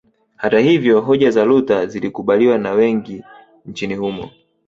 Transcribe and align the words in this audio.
Hata 0.35 0.59
hivyo 0.59 1.01
hoja 1.01 1.31
za 1.31 1.45
Luther 1.45 1.87
zilikubaliwa 1.87 2.57
na 2.57 2.71
wengi 2.71 3.23
nchini 3.65 3.95
humo 3.95 4.29